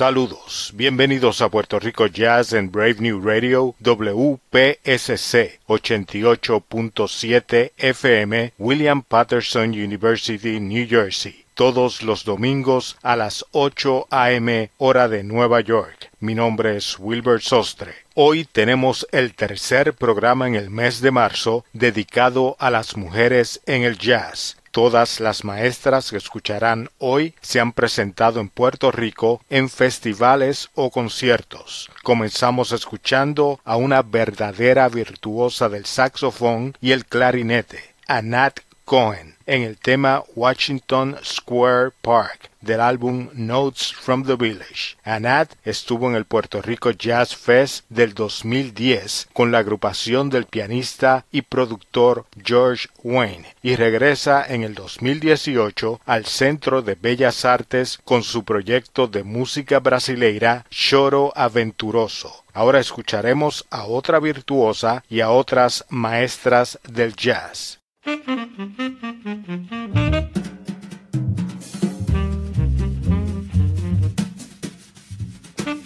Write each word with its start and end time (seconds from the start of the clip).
Saludos, 0.00 0.72
bienvenidos 0.74 1.42
a 1.42 1.50
Puerto 1.50 1.78
Rico 1.78 2.06
Jazz 2.06 2.54
en 2.54 2.72
Brave 2.72 2.96
New 3.00 3.20
Radio 3.20 3.74
WPSC 3.80 5.60
88.7 5.68 7.72
FM 7.76 8.54
William 8.56 9.02
Patterson 9.02 9.72
University, 9.72 10.58
New 10.58 10.88
Jersey, 10.88 11.44
todos 11.52 12.00
los 12.00 12.24
domingos 12.24 12.96
a 13.02 13.14
las 13.14 13.44
8 13.50 14.06
a.m. 14.10 14.70
hora 14.78 15.06
de 15.06 15.22
Nueva 15.22 15.60
York. 15.60 16.08
Mi 16.18 16.34
nombre 16.34 16.78
es 16.78 16.98
Wilbur 16.98 17.42
Sostre. 17.42 17.92
Hoy 18.14 18.46
tenemos 18.46 19.06
el 19.12 19.34
tercer 19.34 19.92
programa 19.92 20.48
en 20.48 20.54
el 20.54 20.70
mes 20.70 21.02
de 21.02 21.10
marzo 21.10 21.66
dedicado 21.74 22.56
a 22.58 22.70
las 22.70 22.96
mujeres 22.96 23.60
en 23.66 23.82
el 23.82 23.98
jazz. 23.98 24.56
Todas 24.70 25.18
las 25.18 25.42
maestras 25.42 26.10
que 26.10 26.16
escucharán 26.16 26.90
hoy 26.98 27.34
se 27.40 27.58
han 27.58 27.72
presentado 27.72 28.38
en 28.38 28.48
Puerto 28.48 28.92
Rico 28.92 29.42
en 29.50 29.68
festivales 29.68 30.70
o 30.74 30.90
conciertos. 30.90 31.90
Comenzamos 32.04 32.70
escuchando 32.70 33.58
a 33.64 33.76
una 33.76 34.02
verdadera 34.02 34.88
virtuosa 34.88 35.68
del 35.68 35.86
saxofón 35.86 36.76
y 36.80 36.92
el 36.92 37.04
clarinete, 37.04 37.94
a 38.06 38.22
Nat 38.22 38.60
Cohen, 38.84 39.36
en 39.50 39.62
el 39.62 39.78
tema 39.78 40.22
Washington 40.36 41.16
Square 41.24 41.90
Park 42.02 42.50
del 42.60 42.80
álbum 42.80 43.30
Notes 43.32 43.92
from 43.92 44.24
the 44.24 44.36
Village. 44.36 44.96
Anat 45.02 45.54
estuvo 45.64 46.08
en 46.08 46.14
el 46.14 46.24
Puerto 46.24 46.62
Rico 46.62 46.92
Jazz 46.92 47.34
Fest 47.34 47.84
del 47.88 48.14
2010 48.14 49.28
con 49.32 49.50
la 49.50 49.58
agrupación 49.58 50.30
del 50.30 50.46
pianista 50.46 51.24
y 51.32 51.42
productor 51.42 52.26
George 52.44 52.88
Wayne 53.02 53.56
y 53.60 53.74
regresa 53.74 54.44
en 54.46 54.62
el 54.62 54.76
2018 54.76 56.00
al 56.06 56.26
Centro 56.26 56.82
de 56.82 56.94
Bellas 56.94 57.44
Artes 57.44 57.98
con 58.04 58.22
su 58.22 58.44
proyecto 58.44 59.08
de 59.08 59.24
música 59.24 59.80
brasileira 59.80 60.64
Choro 60.70 61.32
Aventuroso. 61.34 62.44
Ahora 62.52 62.78
escucharemos 62.78 63.66
a 63.70 63.84
otra 63.84 64.20
virtuosa 64.20 65.02
y 65.08 65.20
a 65.20 65.30
otras 65.30 65.84
maestras 65.88 66.78
del 66.88 67.16
jazz. 67.16 67.79
Thank 68.02 68.26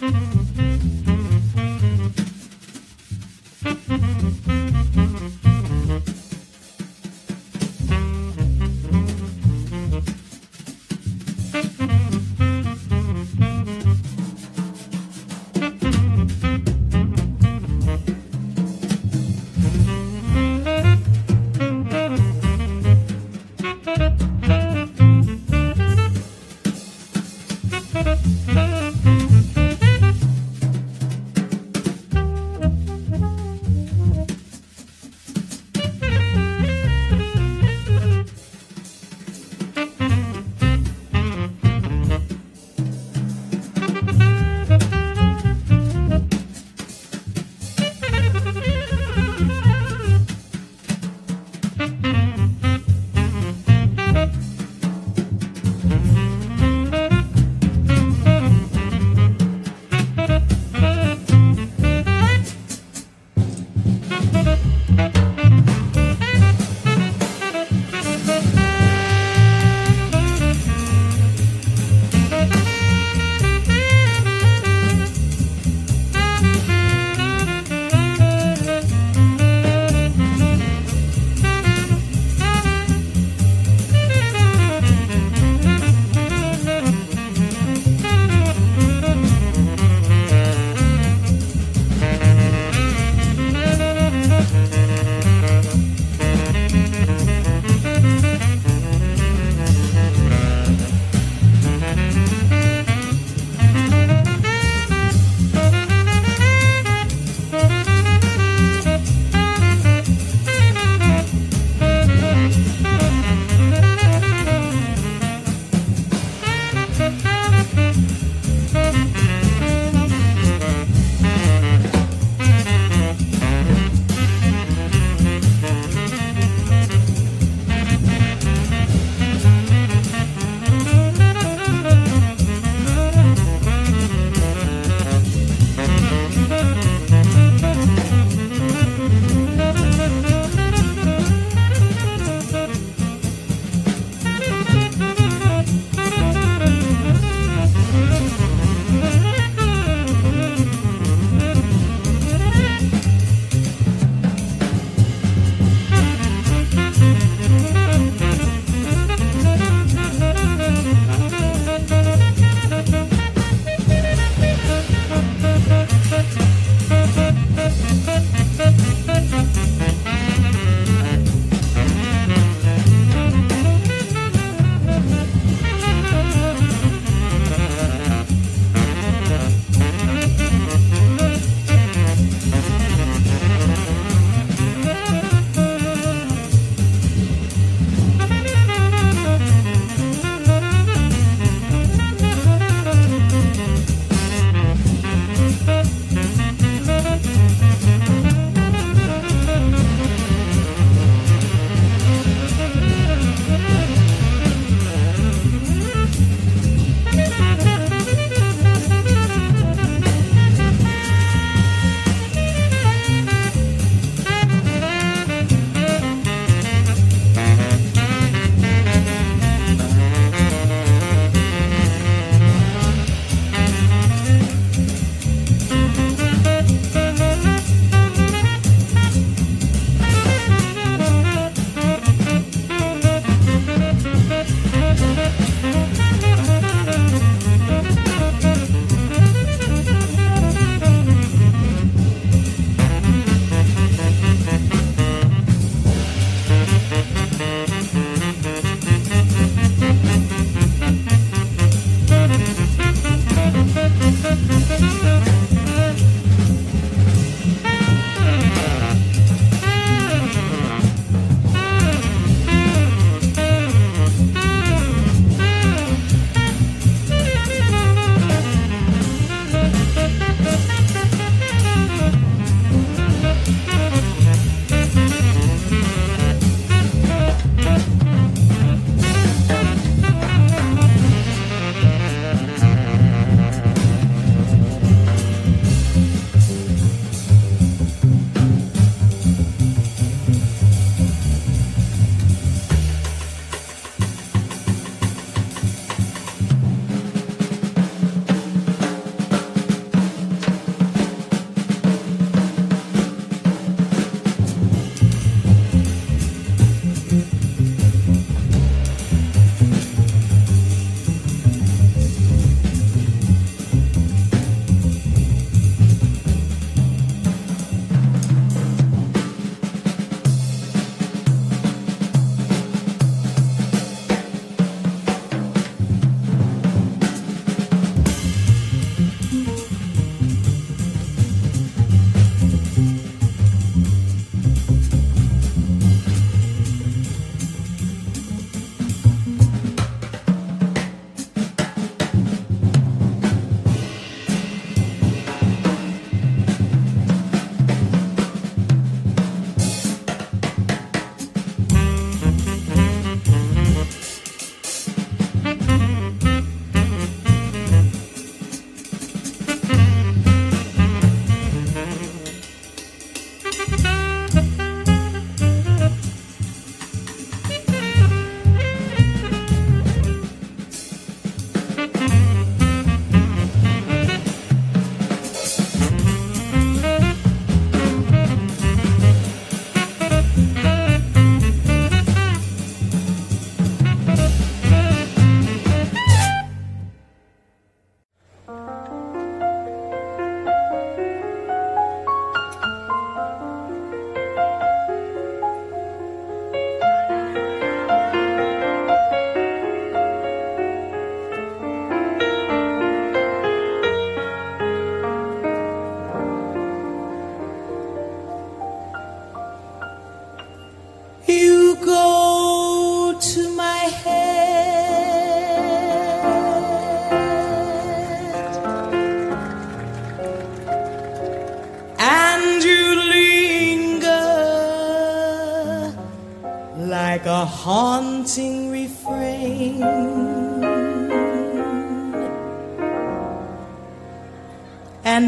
you. 0.01 0.44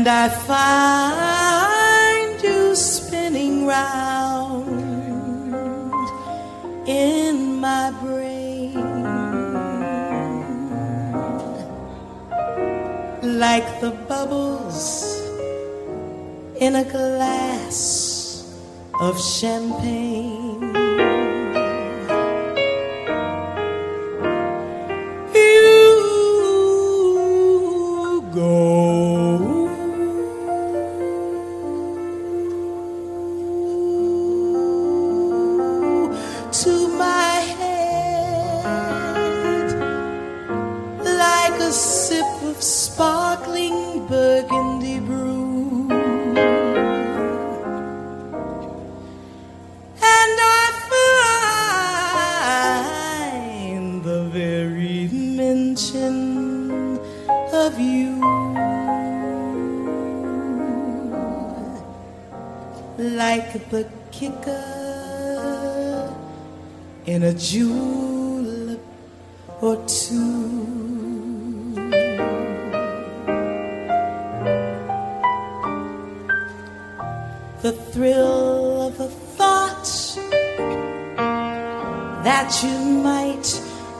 And 0.08 0.15
I 0.15 0.30
find 0.54 2.41
you 2.41 2.74
spinning 2.76 3.65
round 3.67 4.70
in 6.88 7.60
my 7.60 7.91
brain 8.02 8.74
like 13.22 13.82
the 13.82 13.91
bubbles 14.08 15.20
in 16.62 16.76
a 16.76 16.86
glass 16.86 18.46
of 19.02 19.22
champagne. 19.22 20.16
That 82.27 82.51
you 82.61 82.77
might 83.09 83.47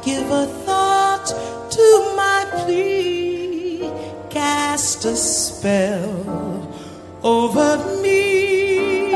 give 0.04 0.30
a 0.30 0.46
thought 0.66 1.28
to 1.76 1.88
my 2.22 2.40
plea, 2.58 3.90
cast 4.30 5.06
a 5.06 5.16
spell 5.16 6.12
over 7.24 7.78
me. 8.02 9.12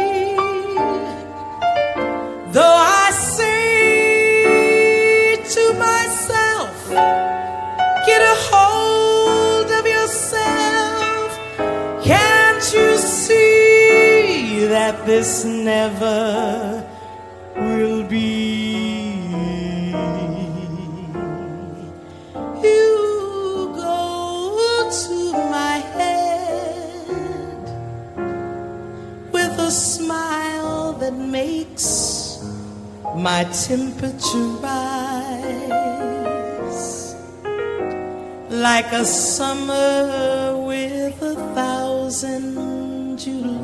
Though 2.56 2.78
I 3.02 3.12
say 3.12 3.66
to 5.56 5.64
myself, 5.88 6.76
get 8.10 8.22
a 8.34 8.36
hold 8.50 9.70
of 9.80 9.86
yourself. 9.98 11.30
Can't 12.02 12.66
you 12.76 12.90
see 12.96 14.68
that 14.68 15.06
this 15.06 15.44
never 15.44 16.61
my 33.22 33.44
temperature 33.44 34.50
rise 34.64 35.62
like 38.50 38.92
a 38.94 39.06
summer 39.06 40.58
with 40.66 41.22
a 41.22 41.36
thousand 41.54 43.20
Julys. 43.20 43.62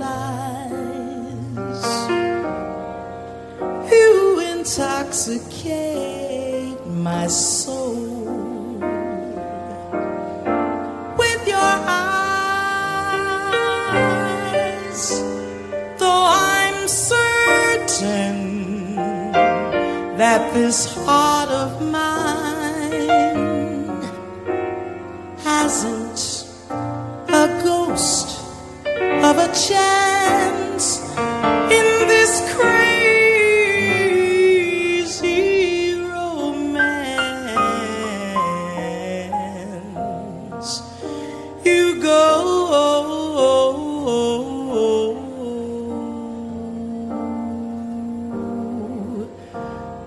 You 3.92 4.40
intoxicate 4.52 5.66
my 6.86 7.26
soul 7.26 8.27
that 20.38 20.54
this 20.54 20.94
heart 21.04 21.50
of 21.50 21.82
mine. 21.82 23.08
Hasn't 25.44 26.22
a 27.28 27.46
ghost 27.64 28.40
of 29.30 29.36
a 29.38 29.50
chance 29.68 30.07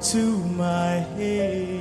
to 0.01 0.39
my 0.57 1.05
head. 1.17 1.80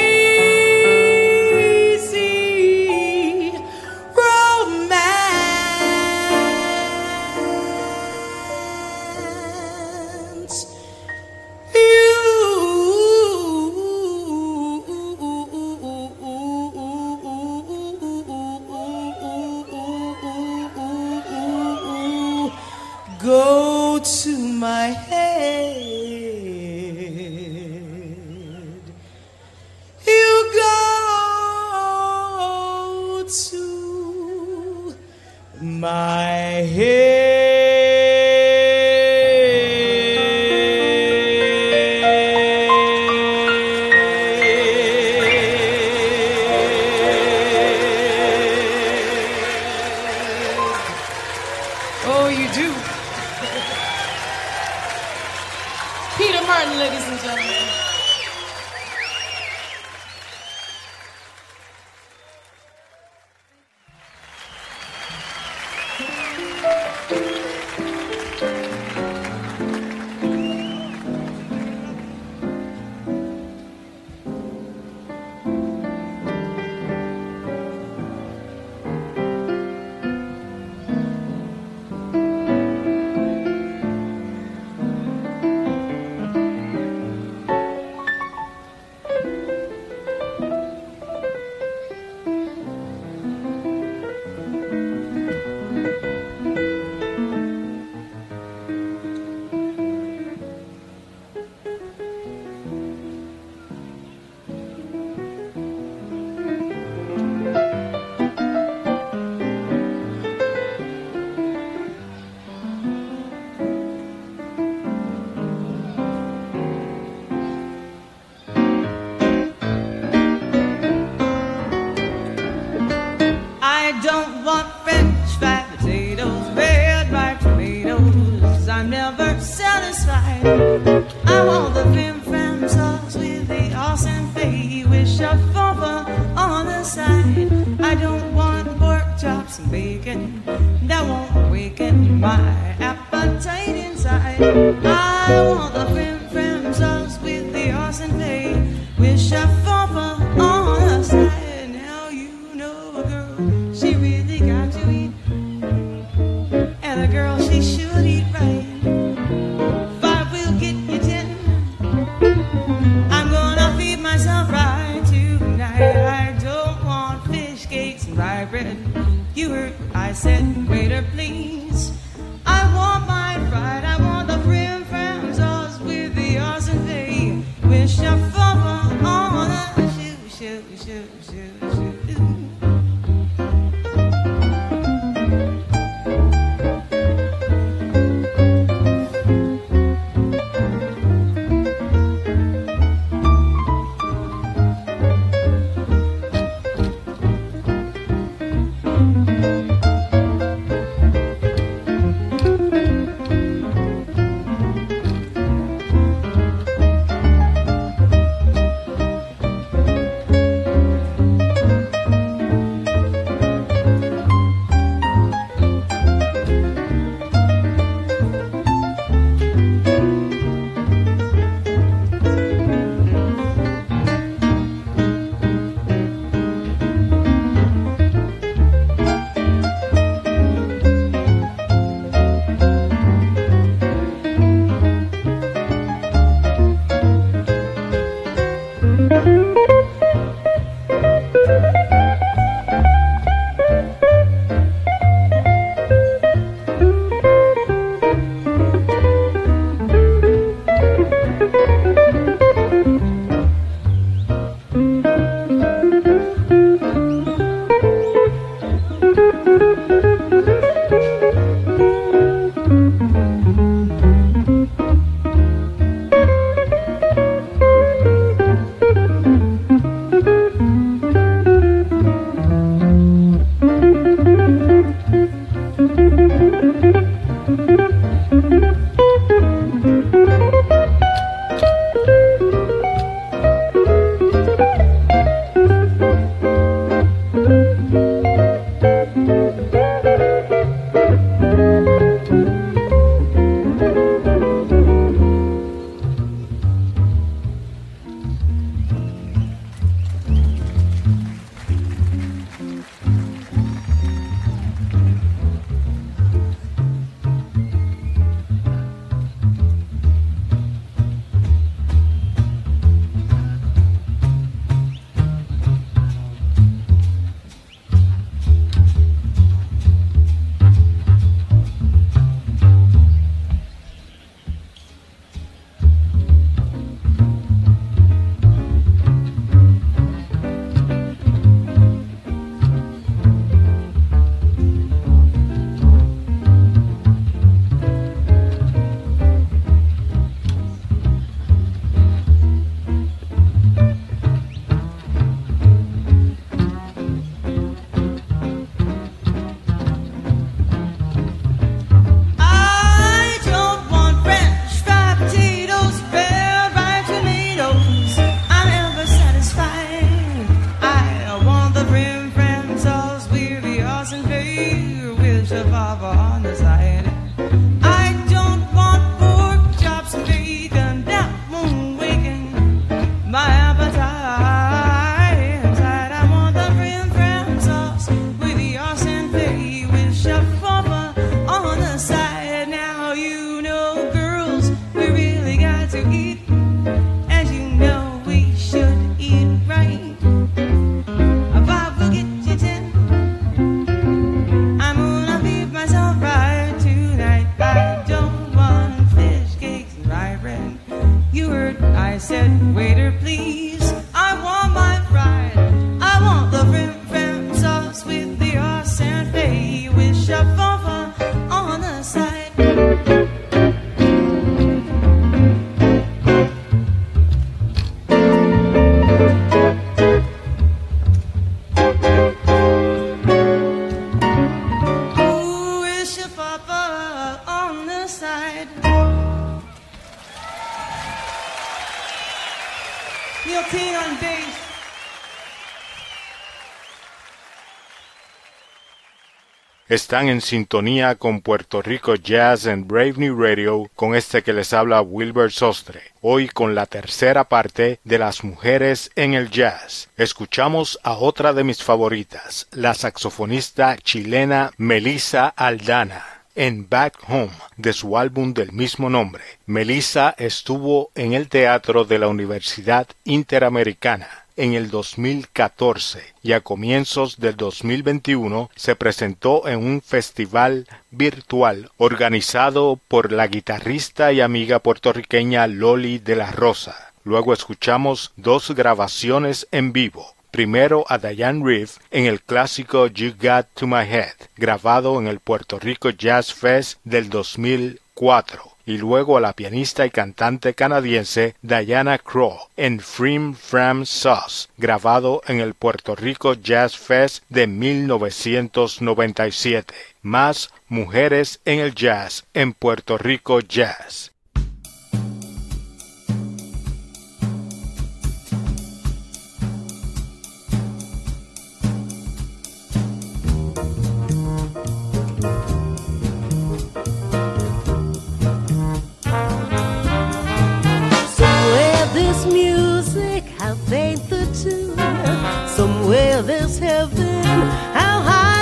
Están 439.94 440.28
en 440.28 440.42
sintonía 440.42 441.14
con 441.14 441.42
Puerto 441.42 441.84
Rico 441.84 442.16
Jazz 442.16 442.66
en 442.66 442.88
Brave 442.88 443.14
New 443.18 443.40
Radio 443.40 443.92
con 443.96 444.16
este 444.16 444.42
que 444.42 444.52
les 444.52 444.74
habla 444.74 445.02
Wilbur 445.02 445.52
Sostre. 445.52 446.02
Hoy 446.22 446.48
con 446.48 446.74
la 446.74 446.88
tercera 446.88 447.44
parte 447.44 448.00
de 448.04 448.18
las 448.18 448.44
mujeres 448.44 449.12
en 449.16 449.36
el 449.36 449.52
jazz. 449.52 450.10
Escuchamos 450.18 450.98
a 451.04 451.14
otra 451.14 451.54
de 451.54 451.64
mis 451.64 451.84
favoritas, 451.84 452.68
la 452.72 452.96
saxofonista 452.96 453.96
chilena 453.98 454.72
Melissa 454.78 455.50
Aldana 455.50 456.33
en 456.56 456.88
Back 456.90 457.18
Home 457.28 457.52
de 457.78 457.94
su 457.94 458.18
álbum 458.18 458.54
del 458.54 458.72
mismo 458.72 459.10
nombre. 459.10 459.44
Melissa 459.66 460.36
estuvo 460.38 461.12
en 461.16 461.34
el 461.34 461.50
teatro 461.50 462.06
de 462.06 462.20
la 462.20 462.28
Universidad 462.28 463.08
Interamericana 463.24 464.44
en 464.56 464.74
el 464.74 464.90
2014 464.90 466.22
y 466.44 466.54
a 466.54 466.62
comienzos 466.62 467.40
del 467.40 467.56
2021 467.58 468.70
se 468.76 468.96
presentó 468.96 469.68
en 469.68 469.80
un 469.80 470.02
festival 470.02 470.88
virtual 471.12 471.92
organizado 471.98 473.00
por 473.08 473.32
la 473.32 473.48
guitarrista 473.48 474.32
y 474.32 474.42
amiga 474.42 474.80
puertorriqueña 474.80 475.68
Loli 475.68 476.20
de 476.20 476.36
la 476.36 476.52
Rosa. 476.52 477.14
Luego 477.24 477.54
escuchamos 477.54 478.32
dos 478.36 478.72
grabaciones 478.72 479.68
en 479.72 479.94
vivo. 479.94 480.36
Primero 480.54 481.04
a 481.10 481.18
Diane 481.18 481.66
Reeve 481.66 481.90
en 482.12 482.28
el 482.28 482.40
clásico 482.40 483.08
You 483.08 483.34
Got 483.42 483.66
to 483.74 483.88
My 483.88 484.04
Head, 484.04 484.36
grabado 484.56 485.20
en 485.20 485.26
el 485.26 485.40
Puerto 485.40 485.80
Rico 485.80 486.12
Jazz 486.12 486.54
Fest 486.54 487.00
del 487.04 487.32
2004 487.32 488.62
y 488.86 489.00
luego 489.00 489.36
a 489.36 489.42
la 489.42 489.54
pianista 489.54 490.06
y 490.06 490.12
cantante 490.12 490.76
canadiense 490.76 491.56
Diana 491.64 492.20
Crow 492.20 492.56
en 492.78 493.00
Frim 493.00 493.56
Fram 493.56 494.06
Sauce, 494.06 494.68
grabado 494.78 495.42
en 495.48 495.60
el 495.60 495.74
Puerto 495.74 496.16
Rico 496.16 496.54
Jazz 496.54 497.00
Fest 497.00 497.44
de 497.50 497.66
1997. 497.66 499.96
Más 500.22 500.70
mujeres 500.88 501.62
en 501.66 501.80
el 501.80 501.96
jazz 501.96 502.46
en 502.54 502.74
Puerto 502.74 503.18
Rico 503.18 503.60
Jazz. 503.60 504.33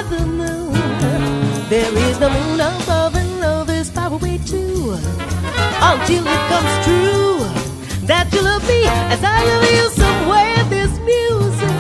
The 0.10 0.26
moon 0.26 0.74
There 1.70 1.98
is 2.10 2.20
the 2.20 2.30
moon 2.30 2.60
above 2.60 3.16
and 3.16 3.40
love 3.40 3.70
is 3.70 3.90
far 3.90 4.12
away 4.12 4.38
too. 4.46 4.94
Until 5.82 6.24
it 6.28 6.42
comes 6.52 6.86
true 6.86 7.40
that 8.06 8.30
you 8.34 8.42
love 8.42 8.68
me 8.68 8.84
as 8.86 9.24
I 9.24 9.44
love 9.46 9.72
you 9.72 9.90
somewhere 10.04 10.64
there's 10.70 11.00
music. 11.00 11.72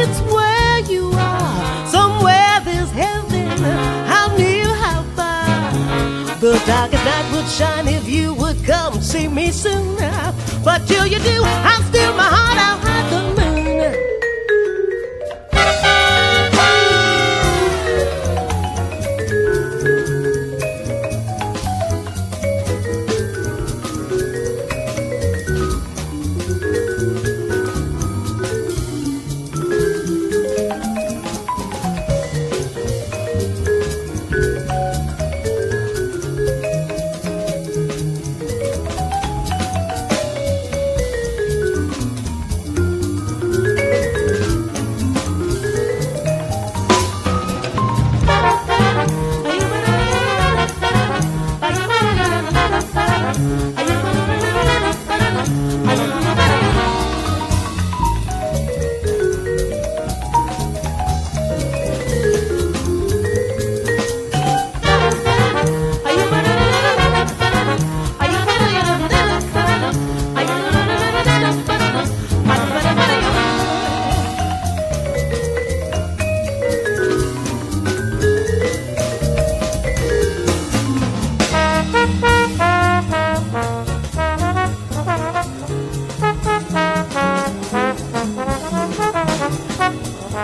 It's 0.00 0.20
where 0.32 0.78
you 0.90 1.10
are. 1.12 1.86
Somewhere 1.86 2.60
there's 2.64 2.90
heaven. 2.90 3.48
How 4.06 4.34
near, 4.36 4.66
how 4.66 5.02
far. 5.16 5.70
The 6.40 6.60
darkest 6.66 7.04
night 7.04 7.26
would 7.32 7.48
shine 7.48 7.86
if 7.86 8.08
you 8.08 8.34
would 8.34 8.64
come 8.64 9.00
see 9.00 9.28
me 9.28 9.50
soon. 9.50 9.96
But 10.64 10.86
till 10.86 11.06
you 11.06 11.18
do, 11.20 11.42
I'll 11.44 11.82
steal 11.84 12.12
my 12.14 12.28
heart 12.36 12.58
out 12.58 12.78
hide 12.82 13.10
the 13.12 13.42
moon. 13.42 13.47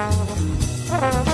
Música 0.04 1.33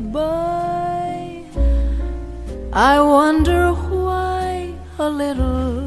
goodbye. 0.00 1.44
I 2.72 3.00
wonder 3.00 3.72
why 3.72 4.74
a 4.98 5.08
little. 5.08 5.80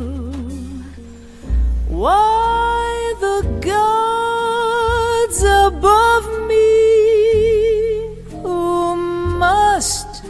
Why? 1.88 2.90
The 3.20 3.42
gods 3.62 5.44
above 5.44 6.26
me 6.48 8.16
who 8.42 8.96
must 8.96 10.24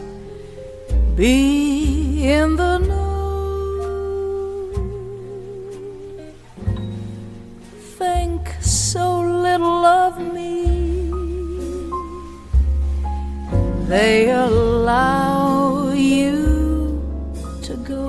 be 1.16 1.53
they 13.94 14.32
allow 14.32 15.92
you 15.92 16.98
to 17.62 17.74
go. 17.94 18.08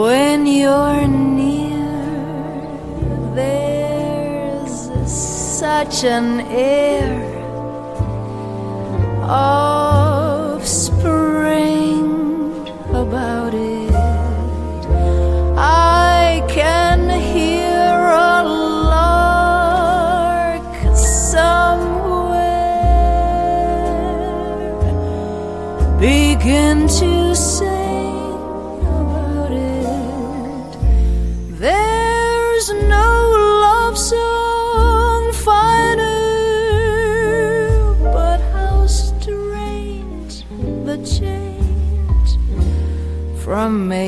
When 0.00 0.46
you're 0.46 1.06
near, 1.06 1.92
there's 3.34 4.72
such 5.60 6.04
an 6.04 6.40
air 6.48 7.20
of 9.20 9.61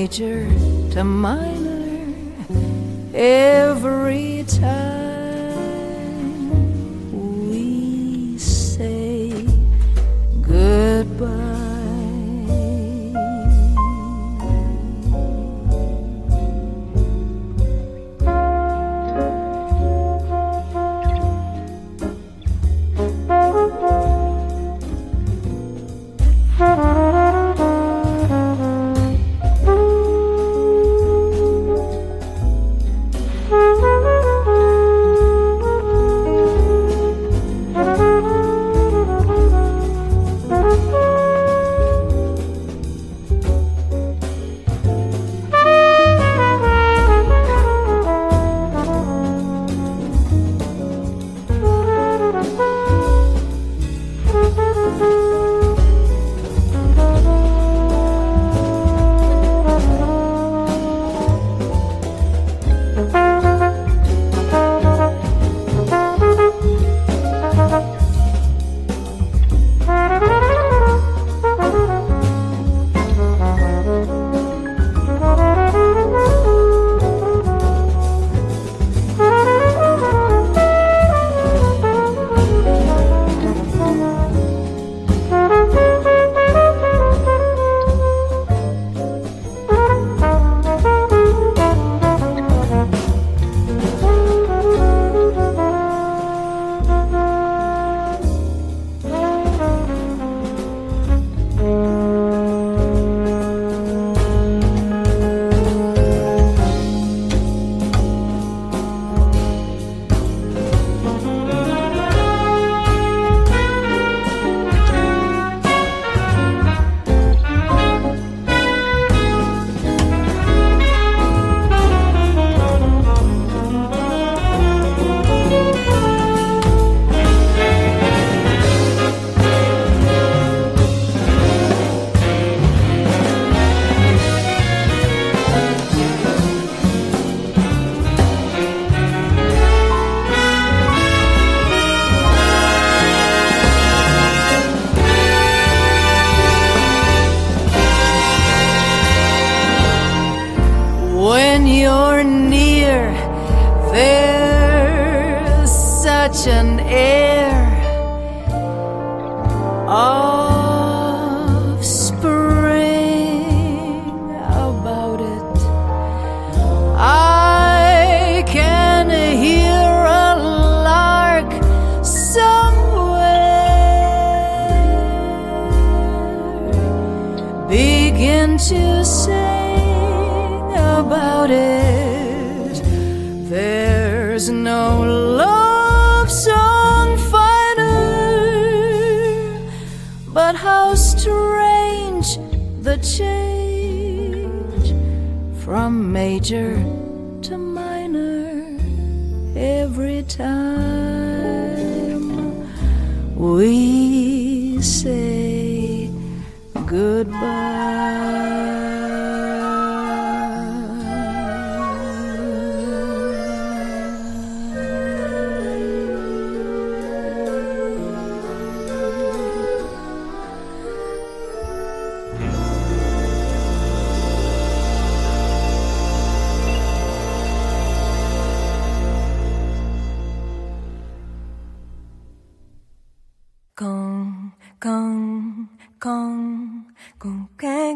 major 0.04 0.46
to 0.90 1.02
minor. 1.02 2.12
Every 3.14 4.03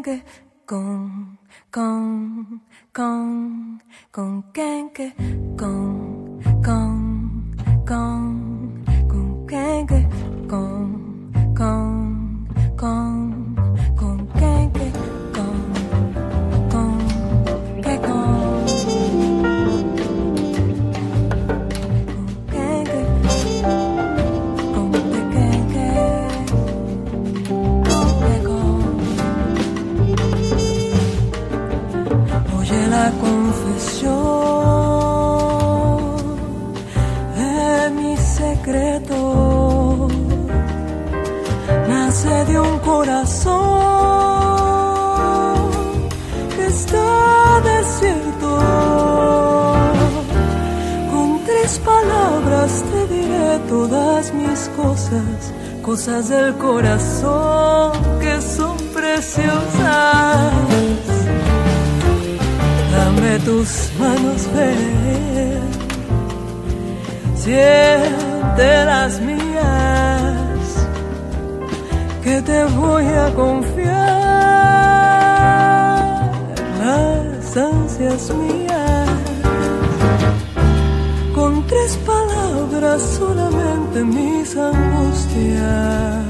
Gong, 0.09 0.21
gong 0.67 1.37
gong 1.71 2.59
gong 2.93 3.79
gong 4.11 4.41
gong, 4.53 5.13
gong 5.57 6.39
gong 6.63 7.45
gong 7.85 8.25
gong 9.07 9.37
gong 9.47 9.87
gong 10.47 11.53
gong 11.53 11.88
cosas 55.89 56.29
del 56.29 56.53
corazón 56.57 57.93
que 58.19 58.39
son 58.39 58.77
preciosas. 58.93 60.53
Dame 62.91 63.39
tus 63.39 63.89
manos, 63.99 64.47
ven, 64.53 65.61
siente 67.35 68.85
las 68.85 69.19
mías, 69.19 70.87
que 72.23 72.39
te 72.43 72.65
voy 72.65 73.05
a 73.05 73.33
confiar 73.33 73.89
las 76.83 77.57
ansias 77.57 78.31
mías. 78.35 79.09
Con 81.33 81.65
tres 81.65 81.97
palabras 82.05 83.01
solas 83.17 83.48
de 83.93 84.03
mis 84.03 84.55
angustias. 84.55 86.25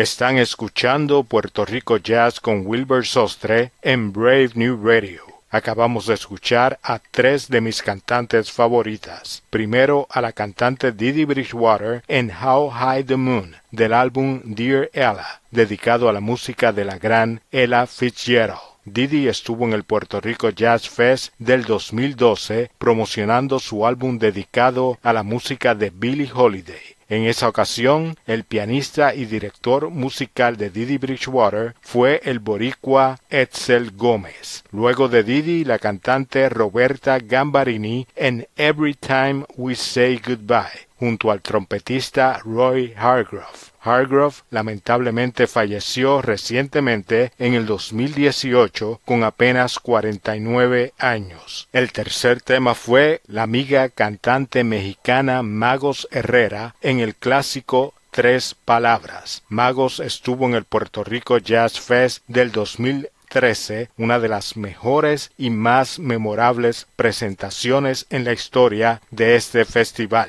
Están 0.00 0.38
escuchando 0.38 1.24
Puerto 1.24 1.66
Rico 1.66 1.98
Jazz 1.98 2.40
con 2.40 2.66
Wilbur 2.66 3.04
Sostre 3.04 3.72
en 3.82 4.14
Brave 4.14 4.52
New 4.54 4.82
Radio. 4.82 5.20
Acabamos 5.50 6.06
de 6.06 6.14
escuchar 6.14 6.78
a 6.82 7.00
tres 7.10 7.50
de 7.50 7.60
mis 7.60 7.82
cantantes 7.82 8.50
favoritas. 8.50 9.42
Primero 9.50 10.06
a 10.08 10.22
la 10.22 10.32
cantante 10.32 10.92
Didi 10.92 11.26
Bridgewater 11.26 12.02
en 12.08 12.30
How 12.30 12.70
High 12.70 13.04
the 13.04 13.16
Moon 13.16 13.54
del 13.72 13.92
álbum 13.92 14.40
Dear 14.42 14.88
Ella, 14.94 15.42
dedicado 15.50 16.08
a 16.08 16.14
la 16.14 16.20
música 16.20 16.72
de 16.72 16.86
la 16.86 16.96
gran 16.96 17.42
Ella 17.52 17.86
Fitzgerald. 17.86 18.58
Didi 18.86 19.28
estuvo 19.28 19.66
en 19.66 19.74
el 19.74 19.84
Puerto 19.84 20.18
Rico 20.22 20.48
Jazz 20.48 20.88
Fest 20.88 21.34
del 21.38 21.64
2012 21.64 22.70
promocionando 22.78 23.58
su 23.58 23.86
álbum 23.86 24.18
dedicado 24.18 24.98
a 25.02 25.12
la 25.12 25.22
música 25.22 25.74
de 25.74 25.90
Billie 25.90 26.30
Holiday. 26.34 26.96
En 27.10 27.24
esa 27.24 27.48
ocasión, 27.48 28.14
el 28.28 28.44
pianista 28.44 29.16
y 29.16 29.24
director 29.24 29.90
musical 29.90 30.56
de 30.56 30.70
Didi 30.70 30.96
Bridgewater 30.96 31.74
fue 31.80 32.20
el 32.22 32.38
boricua 32.38 33.18
Edsel 33.28 33.90
Gómez. 33.90 34.62
Luego 34.70 35.08
de 35.08 35.24
Didi, 35.24 35.64
la 35.64 35.80
cantante 35.80 36.48
Roberta 36.48 37.18
Gambarini 37.18 38.06
en 38.14 38.46
Every 38.56 38.94
Time 38.94 39.44
We 39.56 39.74
Say 39.74 40.22
Goodbye, 40.24 40.86
junto 41.00 41.32
al 41.32 41.42
trompetista 41.42 42.38
Roy 42.44 42.94
Hargrove. 42.96 43.69
Hargrove 43.82 44.42
lamentablemente 44.50 45.46
falleció 45.46 46.22
recientemente 46.22 47.32
en 47.38 47.54
el 47.54 47.66
2018 47.66 49.00
con 49.04 49.24
apenas 49.24 49.78
49 49.78 50.92
años. 50.98 51.68
El 51.72 51.92
tercer 51.92 52.42
tema 52.42 52.74
fue 52.74 53.20
la 53.26 53.42
amiga 53.42 53.88
cantante 53.88 54.64
mexicana 54.64 55.42
Magos 55.42 56.08
Herrera 56.10 56.74
en 56.80 57.00
el 57.00 57.14
clásico 57.14 57.94
Tres 58.10 58.56
Palabras. 58.64 59.44
Magos 59.48 60.00
estuvo 60.00 60.46
en 60.46 60.54
el 60.54 60.64
Puerto 60.64 61.04
Rico 61.04 61.38
Jazz 61.38 61.80
Fest 61.80 62.24
del 62.26 62.50
2013, 62.50 63.90
una 63.96 64.18
de 64.18 64.28
las 64.28 64.56
mejores 64.56 65.30
y 65.38 65.50
más 65.50 66.00
memorables 66.00 66.88
presentaciones 66.96 68.06
en 68.10 68.24
la 68.24 68.32
historia 68.32 69.00
de 69.10 69.36
este 69.36 69.64
festival. 69.64 70.28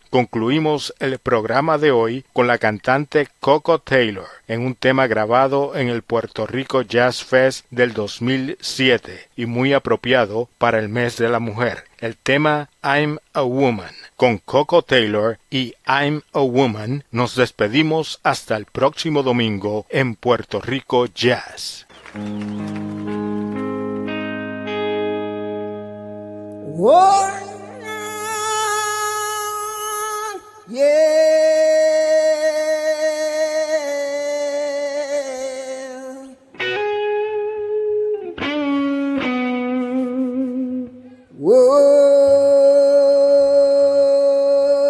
Concluimos 0.11 0.93
el 0.99 1.19
programa 1.19 1.77
de 1.77 1.91
hoy 1.91 2.25
con 2.33 2.45
la 2.45 2.57
cantante 2.57 3.29
Coco 3.39 3.79
Taylor 3.79 4.27
en 4.49 4.65
un 4.65 4.75
tema 4.75 5.07
grabado 5.07 5.77
en 5.77 5.87
el 5.87 6.01
Puerto 6.01 6.45
Rico 6.45 6.81
Jazz 6.81 7.23
Fest 7.23 7.65
del 7.69 7.93
2007 7.93 9.29
y 9.37 9.45
muy 9.45 9.71
apropiado 9.71 10.49
para 10.57 10.79
el 10.79 10.89
mes 10.89 11.15
de 11.15 11.29
la 11.29 11.39
mujer. 11.39 11.85
El 11.99 12.17
tema 12.17 12.69
I'm 12.83 13.19
a 13.31 13.43
Woman. 13.43 13.93
Con 14.17 14.39
Coco 14.39 14.81
Taylor 14.81 15.39
y 15.49 15.75
I'm 15.87 16.23
a 16.33 16.41
Woman 16.41 17.05
nos 17.09 17.37
despedimos 17.37 18.19
hasta 18.21 18.57
el 18.57 18.65
próximo 18.65 19.23
domingo 19.23 19.85
en 19.89 20.15
Puerto 20.15 20.59
Rico 20.59 21.05
Jazz. 21.05 21.87
Yeah. 30.71 31.11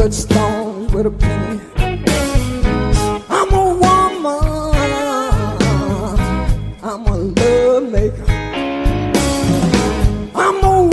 Cut 0.00 0.14
stones 0.14 0.90
with 0.94 1.04
a 1.04 1.10
pen. 1.10 1.60
I'm 3.28 3.52
a 3.52 3.64
woman. 3.84 4.40
I'm 6.82 7.06
a 7.06 7.16
love 7.18 7.82
maker. 7.92 8.24
I'm 10.34 10.64
a 10.64 10.84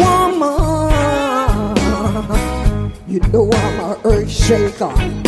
woman. 2.12 2.92
You 3.08 3.20
know 3.32 3.50
I'm 3.50 3.80
a 3.80 3.98
earth 4.04 4.30
shaker. 4.30 5.27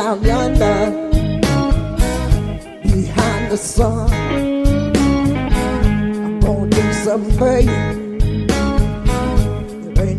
Down 0.00 0.24
yonder 0.24 0.80
behind 2.82 3.50
the 3.52 3.56
sun. 3.56 4.10
I'm 6.24 6.40
gonna 6.40 6.70
do 6.70 6.92
something 7.04 7.36
for 7.38 7.58
you 7.60 8.00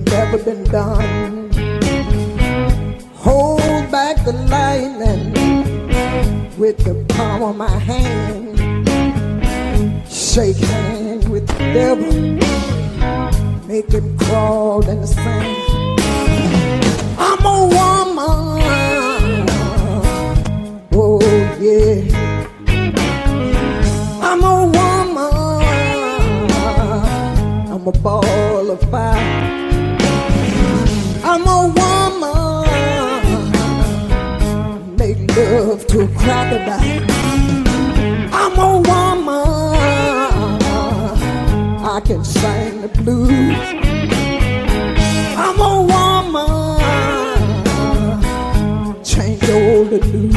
never 0.05 0.37
been 0.37 0.63
done. 0.65 1.49
Hold 3.15 3.91
back 3.91 4.23
the 4.23 4.33
lightning 4.53 5.33
with 6.59 6.77
the 6.85 6.95
palm 7.15 7.41
of 7.41 7.55
my 7.55 7.77
hand. 7.89 8.57
Shake 10.07 10.57
hands 10.57 11.27
with 11.27 11.47
the 11.47 11.57
devil, 11.73 12.13
make 13.67 13.89
him 13.91 14.17
crawl 14.17 14.87
in 14.87 15.01
the 15.01 15.07
sand. 15.07 15.99
I'm 17.17 17.45
a 17.45 17.57
woman, 17.75 18.50
yeah. 21.21 22.01
I'm 24.21 24.43
a 24.43 24.65
woman, 24.65 25.33
I'm 27.71 27.87
a 27.87 27.91
ball 27.91 28.71
of 28.71 28.81
fire. 28.89 29.19
I'm 31.23 31.43
a 31.47 31.59
woman, 31.77 32.65
make 34.97 35.19
love 35.37 35.85
to 35.87 36.01
a 36.01 36.07
crocodile. 36.07 37.01
I'm 38.33 38.57
a 38.57 38.61
woman, 38.89 39.43
I 41.83 41.99
can 42.03 42.23
sing 42.23 42.81
the 42.81 42.87
blues. 43.03 43.67
I'm 45.37 45.59
a 45.59 45.81
woman, 45.91 46.79
change 49.03 49.43
all 49.49 49.85
the 49.85 49.99
news. 49.99 50.30